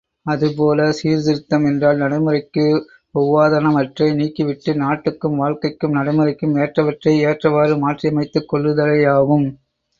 அதுபோல, 0.25 0.91
சீர்திருத்தம் 0.91 1.65
என்றால், 1.65 1.97
நடைமுறைக்கு 1.97 2.63
ஒவ்வாதனவற்றை 3.15 4.09
நீக்கிவிட்டு, 4.15 4.73
நாட்டுக்கும் 4.75 5.37
வாழ்க்கைக்கும், 5.37 5.95
நடைமுறைக்கும் 5.95 6.57
ஏற்றவற்றை 6.57 7.15
ஏற்றவாறு 7.29 7.77
மாற்றியமைத்துக் 7.77 8.51
கொள்ளுதலேயாகும். 8.51 9.49